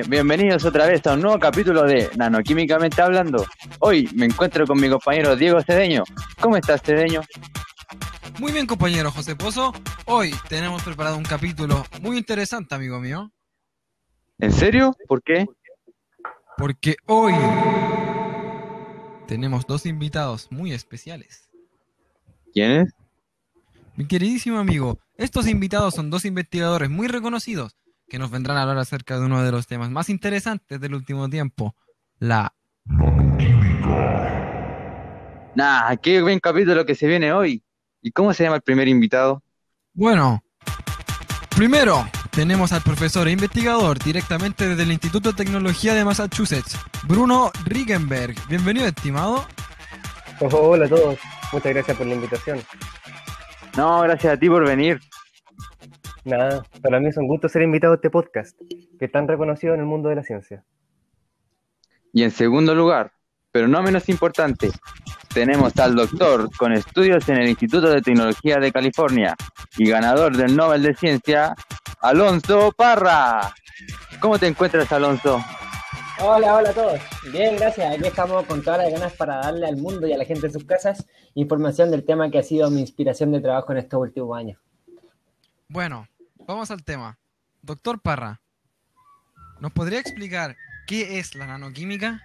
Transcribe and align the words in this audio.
Bienvenidos 0.00 0.64
otra 0.64 0.86
vez 0.86 1.06
a 1.06 1.12
un 1.12 1.20
nuevo 1.20 1.38
capítulo 1.38 1.82
de 1.82 2.08
Nanoquímicamente 2.16 3.02
Hablando. 3.02 3.44
Hoy 3.80 4.08
me 4.14 4.24
encuentro 4.24 4.66
con 4.66 4.80
mi 4.80 4.88
compañero 4.88 5.36
Diego 5.36 5.60
Cedeño. 5.60 6.04
¿Cómo 6.40 6.56
estás, 6.56 6.80
Cedeño? 6.80 7.20
Muy 8.40 8.52
bien, 8.52 8.66
compañero 8.66 9.10
José 9.10 9.36
Pozo. 9.36 9.74
Hoy 10.06 10.34
tenemos 10.48 10.82
preparado 10.82 11.18
un 11.18 11.24
capítulo 11.24 11.84
muy 12.00 12.16
interesante, 12.16 12.74
amigo 12.74 13.00
mío. 13.00 13.30
¿En 14.38 14.50
serio? 14.52 14.96
¿Por 15.06 15.22
qué? 15.22 15.44
Porque 16.56 16.96
hoy 17.06 17.34
tenemos 19.26 19.66
dos 19.66 19.84
invitados 19.84 20.48
muy 20.50 20.72
especiales. 20.72 21.50
¿Quiénes? 22.54 22.94
Mi 23.96 24.06
queridísimo 24.06 24.58
amigo, 24.58 24.98
estos 25.18 25.46
invitados 25.46 25.94
son 25.94 26.08
dos 26.08 26.24
investigadores 26.24 26.88
muy 26.88 27.08
reconocidos 27.08 27.76
que 28.12 28.18
nos 28.18 28.30
vendrán 28.30 28.58
a 28.58 28.62
hablar 28.62 28.76
acerca 28.76 29.18
de 29.18 29.24
uno 29.24 29.42
de 29.42 29.50
los 29.50 29.66
temas 29.66 29.88
más 29.88 30.10
interesantes 30.10 30.78
del 30.78 30.94
último 30.94 31.30
tiempo, 31.30 31.74
la 32.18 32.52
Nah, 35.54 35.96
qué 35.96 36.20
buen 36.20 36.38
capítulo 36.38 36.84
que 36.84 36.94
se 36.94 37.06
viene 37.06 37.32
hoy. 37.32 37.64
¿Y 38.02 38.12
cómo 38.12 38.34
se 38.34 38.44
llama 38.44 38.56
el 38.56 38.62
primer 38.62 38.86
invitado? 38.86 39.42
Bueno, 39.94 40.42
primero 41.56 42.06
tenemos 42.32 42.74
al 42.74 42.82
profesor 42.82 43.28
e 43.28 43.32
investigador 43.32 43.98
directamente 43.98 44.68
desde 44.68 44.82
el 44.82 44.92
Instituto 44.92 45.30
de 45.30 45.36
Tecnología 45.36 45.94
de 45.94 46.04
Massachusetts, 46.04 46.78
Bruno 47.04 47.50
Riegenberg. 47.64 48.36
Bienvenido, 48.46 48.88
estimado. 48.88 49.46
hola 50.50 50.84
a 50.84 50.88
todos, 50.90 51.18
muchas 51.50 51.72
gracias 51.72 51.96
por 51.96 52.06
la 52.06 52.14
invitación. 52.14 52.60
No, 53.74 54.02
gracias 54.02 54.34
a 54.34 54.36
ti 54.36 54.50
por 54.50 54.66
venir. 54.66 55.00
Nada, 56.24 56.62
para 56.80 57.00
mí 57.00 57.08
es 57.08 57.16
un 57.16 57.26
gusto 57.26 57.48
ser 57.48 57.62
invitado 57.62 57.94
a 57.94 57.96
este 57.96 58.10
podcast, 58.10 58.56
que 58.98 59.04
es 59.04 59.12
tan 59.12 59.26
reconocido 59.26 59.74
en 59.74 59.80
el 59.80 59.86
mundo 59.86 60.08
de 60.08 60.16
la 60.16 60.22
ciencia. 60.22 60.64
Y 62.12 62.22
en 62.22 62.30
segundo 62.30 62.74
lugar, 62.74 63.12
pero 63.50 63.66
no 63.66 63.82
menos 63.82 64.08
importante, 64.08 64.70
tenemos 65.34 65.76
al 65.78 65.96
doctor 65.96 66.48
con 66.56 66.72
estudios 66.72 67.28
en 67.28 67.38
el 67.38 67.48
Instituto 67.48 67.90
de 67.90 68.02
Tecnología 68.02 68.58
de 68.58 68.70
California 68.70 69.34
y 69.76 69.90
ganador 69.90 70.36
del 70.36 70.54
Nobel 70.54 70.82
de 70.82 70.94
Ciencia, 70.94 71.54
Alonso 72.00 72.72
Parra. 72.76 73.52
¿Cómo 74.20 74.38
te 74.38 74.46
encuentras, 74.46 74.92
Alonso? 74.92 75.42
Hola, 76.20 76.54
hola 76.54 76.70
a 76.70 76.72
todos. 76.72 77.00
Bien, 77.32 77.56
gracias. 77.56 77.94
Aquí 77.96 78.06
estamos 78.06 78.44
con 78.46 78.62
todas 78.62 78.78
las 78.84 78.92
ganas 78.92 79.12
para 79.14 79.38
darle 79.38 79.66
al 79.66 79.76
mundo 79.76 80.06
y 80.06 80.12
a 80.12 80.18
la 80.18 80.24
gente 80.24 80.46
en 80.46 80.52
sus 80.52 80.64
casas 80.64 81.06
información 81.34 81.90
del 81.90 82.04
tema 82.04 82.30
que 82.30 82.38
ha 82.38 82.42
sido 82.42 82.70
mi 82.70 82.80
inspiración 82.80 83.32
de 83.32 83.40
trabajo 83.40 83.72
en 83.72 83.78
estos 83.78 84.00
últimos 84.00 84.38
años. 84.38 84.60
Bueno, 85.68 86.06
vamos 86.46 86.70
al 86.70 86.84
tema. 86.84 87.18
Doctor 87.62 88.00
Parra, 88.00 88.40
¿nos 89.60 89.72
podría 89.72 90.00
explicar 90.00 90.56
qué 90.86 91.18
es 91.18 91.34
la 91.34 91.46
nanoquímica? 91.46 92.20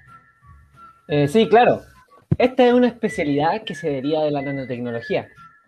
Eh, 1.08 1.28
sí, 1.28 1.48
claro. 1.48 1.82
Esta 2.38 2.68
es 2.68 2.74
una 2.74 2.88
especialidad 2.88 3.64
que 3.64 3.76
se 3.76 3.90
deriva 3.90 4.24
de 4.24 4.32
la 4.32 4.42
nanotecnología. 4.42 5.28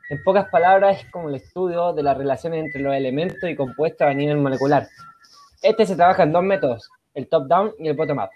En 0.10 0.24
pocas 0.24 0.50
palabras, 0.50 1.02
es 1.02 1.12
como 1.12 1.30
el 1.30 1.36
estudio 1.36 1.94
de 1.94 2.04
las 2.04 2.18
relaciones 2.18 2.66
entre 2.66 2.82
los 2.82 2.96
elementos 2.96 3.50
y 3.50 3.56
compuestos 3.56 4.08
a 4.08 4.14
nivel 4.14 4.38
molecular. 4.38 4.88
Este 5.62 5.86
se 5.86 5.96
trabaja 5.96 6.24
en 6.24 6.32
dos 6.32 6.44
métodos, 6.44 6.90
el 7.14 7.28
top-down 7.28 7.74
y 7.80 7.88
el 7.88 7.96
bottom-up. 7.96 8.30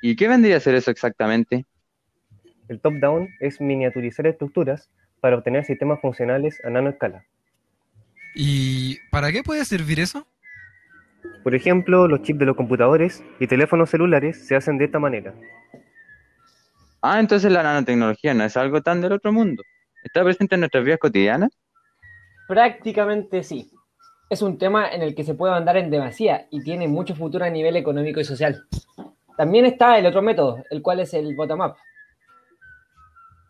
¿Y 0.00 0.16
qué 0.16 0.28
vendría 0.28 0.56
a 0.56 0.60
ser 0.60 0.74
eso 0.74 0.90
exactamente? 0.90 1.66
El 2.68 2.80
top-down 2.80 3.28
es 3.40 3.60
miniaturizar 3.60 4.26
estructuras 4.26 4.88
para 5.20 5.36
obtener 5.36 5.64
sistemas 5.64 6.00
funcionales 6.00 6.58
a 6.64 6.70
nanoescala. 6.70 7.24
¿Y 8.40 9.00
para 9.10 9.32
qué 9.32 9.42
puede 9.42 9.64
servir 9.64 9.98
eso? 9.98 10.24
Por 11.42 11.56
ejemplo, 11.56 12.06
los 12.06 12.22
chips 12.22 12.38
de 12.38 12.46
los 12.46 12.54
computadores 12.54 13.24
y 13.40 13.48
teléfonos 13.48 13.90
celulares 13.90 14.46
se 14.46 14.54
hacen 14.54 14.78
de 14.78 14.84
esta 14.84 15.00
manera. 15.00 15.34
Ah, 17.02 17.18
entonces 17.18 17.50
la 17.50 17.64
nanotecnología 17.64 18.34
no 18.34 18.44
es 18.44 18.56
algo 18.56 18.80
tan 18.80 19.00
del 19.00 19.10
otro 19.10 19.32
mundo. 19.32 19.64
¿Está 20.04 20.22
presente 20.22 20.54
en 20.54 20.60
nuestras 20.60 20.84
vidas 20.84 21.00
cotidianas? 21.00 21.50
Prácticamente 22.46 23.42
sí. 23.42 23.72
Es 24.30 24.40
un 24.40 24.56
tema 24.56 24.88
en 24.88 25.02
el 25.02 25.16
que 25.16 25.24
se 25.24 25.34
puede 25.34 25.54
andar 25.54 25.76
en 25.76 25.90
demasía 25.90 26.46
y 26.52 26.62
tiene 26.62 26.86
mucho 26.86 27.16
futuro 27.16 27.44
a 27.44 27.50
nivel 27.50 27.74
económico 27.74 28.20
y 28.20 28.24
social. 28.24 28.62
También 29.36 29.66
está 29.66 29.98
el 29.98 30.06
otro 30.06 30.22
método, 30.22 30.62
el 30.70 30.80
cual 30.80 31.00
es 31.00 31.12
el 31.12 31.34
bottom-up. 31.34 31.74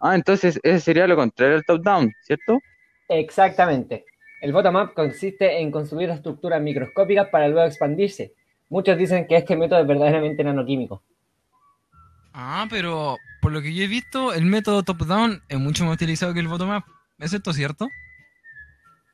Ah, 0.00 0.15
entonces 0.15 0.59
ese 0.62 0.81
sería 0.81 1.06
lo 1.06 1.16
contrario 1.16 1.56
al 1.56 1.65
top-down, 1.66 2.10
¿cierto? 2.22 2.59
Exactamente. 3.10 4.06
El 4.41 4.53
bottom-up 4.53 4.94
consiste 4.94 5.59
en 5.59 5.72
construir 5.72 6.10
estructuras 6.10 6.62
microscópicas 6.62 7.28
para 7.28 7.49
luego 7.49 7.66
expandirse. 7.66 8.34
Muchos 8.69 8.97
dicen 8.97 9.26
que 9.26 9.37
este 9.37 9.56
método 9.56 9.81
es 9.81 9.87
verdaderamente 9.87 10.44
nanoquímico. 10.44 11.03
Ah, 12.32 12.66
pero 12.71 13.16
por 13.43 13.50
lo 13.50 13.60
que 13.60 13.75
yo 13.75 13.82
he 13.82 13.88
visto, 13.88 14.32
el 14.32 14.44
método 14.44 14.84
top-down 14.84 15.43
es 15.48 15.59
mucho 15.59 15.84
más 15.84 15.94
utilizado 15.94 16.34
que 16.34 16.41
el 16.41 16.47
bottom-up. 16.47 16.84
¿Es 17.19 17.32
esto 17.32 17.53
cierto? 17.53 17.88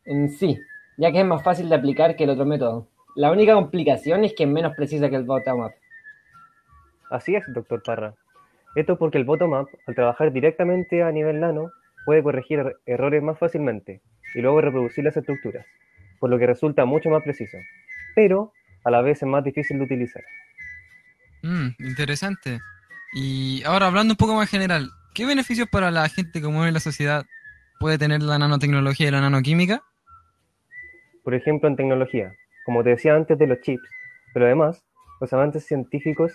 En 0.05 0.29
sí, 0.29 0.61
ya 0.99 1.11
que 1.11 1.21
es 1.21 1.27
más 1.27 1.43
fácil 1.43 1.71
de 1.71 1.77
aplicar 1.77 2.17
que 2.17 2.25
el 2.25 2.31
otro 2.31 2.45
método. 2.45 2.89
La 3.17 3.31
única 3.31 3.55
complicación 3.55 4.25
es 4.25 4.35
que 4.35 4.43
es 4.43 4.51
menos 4.51 4.75
precisa 4.77 5.09
que 5.09 5.17
el 5.17 5.25
bottom-up. 5.25 5.73
Así 7.11 7.35
es, 7.35 7.45
doctor 7.49 7.83
Parra. 7.83 8.15
Esto 8.75 8.99
porque 8.99 9.17
el 9.17 9.25
bottom-up, 9.25 9.69
al 9.87 9.95
trabajar 9.95 10.33
directamente 10.33 11.03
a 11.03 11.11
nivel 11.13 11.41
nano, 11.41 11.71
puede 12.05 12.23
corregir 12.23 12.59
er-, 12.59 12.77
errores 12.85 13.23
más 13.23 13.39
fácilmente 13.39 14.03
y 14.35 14.41
luego 14.41 14.61
reproducir 14.61 15.05
las 15.05 15.17
estructuras, 15.17 15.67
por 16.19 16.31
lo 16.31 16.39
que 16.39 16.47
resulta 16.47 16.85
mucho 16.85 17.11
más 17.11 17.23
preciso, 17.23 17.59
pero 18.15 18.53
a 18.85 18.91
la 18.91 19.01
vez 19.03 19.23
es 19.23 19.29
más 19.29 19.45
difícil 19.45 19.79
de 19.79 19.85
utilizar. 19.85 20.23
Mm, 21.43 21.69
interesante. 21.79 22.61
Y 23.15 23.63
ahora 23.65 23.87
hablando 23.87 24.13
un 24.13 24.17
poco 24.17 24.35
más 24.35 24.51
general, 24.51 24.91
¿qué 25.15 25.27
beneficios 25.27 25.69
para 25.69 25.91
la 25.91 26.09
gente 26.09 26.41
que 26.41 26.49
mueve 26.49 26.73
la 26.73 26.81
sociedad 26.81 27.25
puede 27.79 27.99
tener 27.99 28.23
la 28.23 28.39
nanotecnología 28.39 29.09
y 29.09 29.11
la 29.11 29.21
nanoquímica? 29.21 29.83
Por 31.23 31.35
ejemplo, 31.35 31.69
en 31.69 31.77
tecnología, 31.77 32.35
como 32.65 32.83
te 32.83 32.91
decía 32.91 33.15
antes 33.15 33.39
de 33.39 33.47
los 33.47 33.61
chips, 33.61 33.89
pero 34.33 34.47
además, 34.47 34.85
los 35.21 35.33
avances 35.33 35.67
científicos 35.67 36.33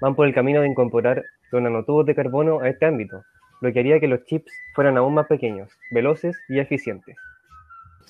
van 0.00 0.14
por 0.14 0.26
el 0.26 0.34
camino 0.34 0.60
de 0.60 0.68
incorporar 0.68 1.22
los 1.50 1.62
nanotubos 1.62 2.06
de 2.06 2.14
carbono 2.14 2.60
a 2.60 2.68
este 2.68 2.86
ámbito, 2.86 3.22
lo 3.60 3.72
que 3.72 3.80
haría 3.80 4.00
que 4.00 4.08
los 4.08 4.24
chips 4.24 4.52
fueran 4.74 4.96
aún 4.96 5.14
más 5.14 5.26
pequeños, 5.26 5.70
veloces 5.92 6.36
y 6.48 6.58
eficientes. 6.58 7.16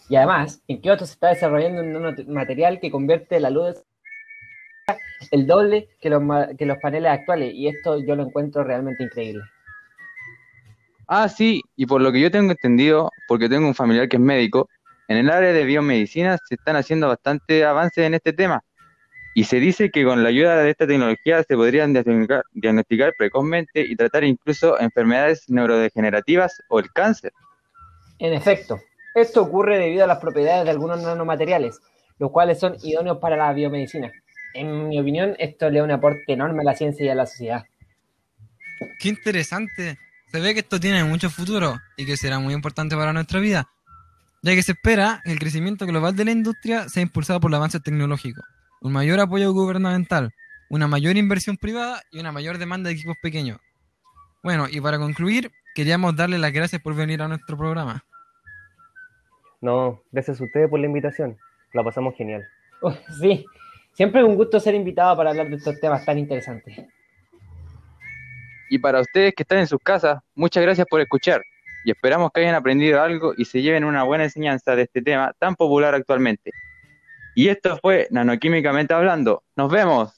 Y 0.09 0.17
además, 0.17 0.63
en 0.69 0.81
Kioto 0.81 1.07
se 1.07 1.15
está 1.15 1.29
desarrollando 1.29 1.83
un 1.83 2.35
material 2.35 2.81
que 2.81 2.91
convierte 2.91 3.41
la 3.41 3.51
luz 3.51 3.83
el 5.31 5.47
doble 5.47 5.89
que 6.01 6.11
los, 6.11 6.23
que 6.59 6.67
los 6.67 6.79
paneles 6.79 7.13
actuales, 7.13 7.53
y 7.55 7.69
esto 7.69 7.99
yo 8.01 8.17
lo 8.17 8.25
encuentro 8.25 8.65
realmente 8.65 9.05
increíble. 9.05 9.43
Ah, 11.07 11.29
sí, 11.29 11.63
y 11.77 11.87
por 11.87 12.01
lo 12.01 12.11
que 12.13 12.21
yo 12.21 12.31
tengo 12.31 12.53
entendido, 12.53 13.11
porque 13.29 13.49
tengo 13.49 13.67
un 13.67 13.75
familiar 13.75 14.09
que 14.09 14.17
es 14.17 14.23
médico, 14.23 14.69
en 15.09 15.19
el 15.19 15.31
área 15.31 15.53
de 15.53 15.65
biomedicina 15.65 16.39
se 16.49 16.55
están 16.55 16.77
haciendo 16.77 17.09
bastante 17.09 17.65
avances 17.65 18.05
en 18.05 18.15
este 18.15 18.33
tema. 18.33 18.63
Y 19.35 19.45
se 19.45 19.61
dice 19.61 19.91
que 19.91 20.05
con 20.05 20.23
la 20.23 20.29
ayuda 20.29 20.57
de 20.59 20.71
esta 20.71 20.87
tecnología 20.87 21.43
se 21.43 21.57
podrían 21.57 21.95
diagnosticar, 22.53 23.15
precozmente 23.17 23.81
y 23.81 23.97
tratar 23.97 24.25
incluso 24.25 24.79
enfermedades 24.79 25.49
neurodegenerativas 25.49 26.63
o 26.69 26.79
el 26.81 26.93
cáncer. 26.93 27.33
En 28.19 28.35
efecto, 28.35 28.79
esto 29.15 29.43
ocurre 29.43 29.79
debido 29.79 30.05
a 30.05 30.07
las 30.07 30.19
propiedades 30.19 30.65
de 30.65 30.71
algunos 30.71 31.03
nanomateriales, 31.03 31.81
los 32.19 32.31
cuales 32.31 32.59
son 32.59 32.77
idóneos 32.83 33.19
para 33.19 33.37
la 33.37 33.53
biomedicina. 33.53 34.13
En 34.55 34.89
mi 34.89 35.01
opinión, 35.01 35.35
esto 35.39 35.71
le 35.71 35.79
da 35.79 35.85
un 35.85 35.91
aporte 35.91 36.33
enorme 36.33 36.61
a 36.61 36.65
la 36.65 36.75
ciencia 36.75 37.07
y 37.07 37.09
a 37.09 37.15
la 37.15 37.27
sociedad. 37.27 37.65
Qué 39.01 39.09
interesante. 39.09 39.99
Se 40.31 40.41
ve 40.41 40.55
que 40.55 40.61
esto 40.61 40.81
tiene 40.81 41.05
mucho 41.05 41.31
futuro 41.31 41.79
y 41.97 42.07
que 42.07 42.17
será 42.17 42.39
muy 42.39 42.55
importante 42.55 42.97
para 42.97 43.13
nuestra 43.13 43.41
vida, 43.41 43.69
ya 44.43 44.55
que 44.55 44.63
se 44.63 44.73
espera 44.73 45.21
que 45.25 45.33
el 45.33 45.39
crecimiento 45.39 45.87
global 45.87 46.17
de 46.17 46.25
la 46.25 46.31
industria 46.31 46.89
sea 46.89 47.03
impulsado 47.03 47.41
por 47.41 47.51
el 47.51 47.57
avance 47.57 47.81
tecnológico 47.81 48.43
un 48.83 48.93
mayor 48.93 49.21
apoyo 49.21 49.53
gubernamental, 49.53 50.35
una 50.69 50.89
mayor 50.89 51.17
inversión 51.17 51.57
privada 51.57 52.03
y 52.11 52.19
una 52.19 52.33
mayor 52.33 52.59
demanda 52.59 52.89
de 52.89 52.97
equipos 52.97 53.17
pequeños. 53.23 53.59
Bueno, 54.43 54.67
y 54.69 54.81
para 54.81 54.99
concluir, 54.99 55.53
queríamos 55.75 56.17
darle 56.17 56.39
las 56.39 56.53
gracias 56.53 56.83
por 56.83 56.95
venir 56.97 57.23
a 57.23 57.29
nuestro 57.29 57.57
programa. 57.57 58.05
No, 59.63 60.03
gracias 60.11 60.41
a 60.41 60.45
ustedes 60.45 60.69
por 60.69 60.81
la 60.81 60.87
invitación. 60.87 61.39
La 61.73 61.83
pasamos 61.83 62.15
genial. 62.17 62.47
sí, 63.21 63.47
siempre 63.95 64.21
es 64.21 64.27
un 64.27 64.35
gusto 64.35 64.61
ser 64.61 64.75
invitado 64.75 65.17
para 65.17 65.31
hablar 65.31 65.49
de 65.49 65.57
estos 65.57 65.81
temas 65.81 66.05
tan 66.05 66.19
interesantes. 66.19 66.77
Y 68.69 68.79
para 68.79 69.01
ustedes 69.01 69.33
que 69.35 69.45
están 69.45 69.59
en 69.59 69.67
sus 69.67 69.81
casas, 69.81 70.21
muchas 70.35 70.63
gracias 70.63 70.87
por 70.91 71.01
escuchar 71.01 71.43
y 71.85 71.93
esperamos 71.93 72.31
que 72.33 72.41
hayan 72.41 72.55
aprendido 72.55 73.01
algo 73.01 73.35
y 73.37 73.45
se 73.45 73.63
lleven 73.63 73.85
una 73.85 74.03
buena 74.03 74.25
enseñanza 74.25 74.75
de 74.75 74.83
este 74.83 75.01
tema 75.01 75.33
tan 75.39 75.55
popular 75.55 75.95
actualmente. 75.95 76.51
Y 77.35 77.49
esto 77.49 77.79
fue 77.81 78.09
Nanoquímicamente 78.11 78.95
Hablando. 78.95 79.45
Nos 79.57 79.71
vemos. 79.71 80.13